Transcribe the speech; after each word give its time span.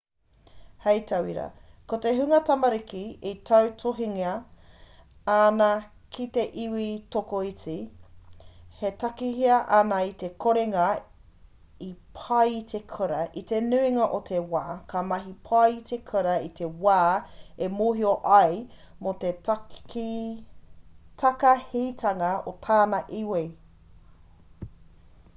hei 0.83 0.99
tauira 1.09 1.43
ko 1.91 1.97
te 2.03 2.11
hunga 2.19 2.37
tamariki 2.45 3.01
e 3.31 3.33
tautohungia 3.49 4.29
ana 5.33 5.67
ki 6.17 6.25
te 6.37 6.45
iwi 6.63 6.85
tokoiti 7.17 7.75
e 8.89 8.91
takahia 9.05 9.59
ana 9.81 9.99
i 10.07 10.09
te 10.25 10.29
korenga 10.47 10.87
i 11.89 11.91
pai 12.21 12.49
i 12.57 12.63
te 12.73 12.81
kura 12.95 13.21
i 13.43 13.45
te 13.53 13.61
nuinga 13.67 14.07
o 14.19 14.23
te 14.31 14.41
wā 14.55 14.63
ka 14.95 15.05
mahi 15.13 15.35
pai 15.51 15.69
i 15.77 15.79
te 15.93 16.01
kura 16.09 16.35
i 16.49 16.51
te 16.61 16.71
wā 16.87 16.99
e 17.69 17.71
mōhio 17.79 18.17
ai 18.41 18.59
mō 19.05 19.15
te 19.27 19.33
takahitanga 19.51 22.33
o 22.53 22.57
tana 22.69 23.05
iwi 23.23 23.45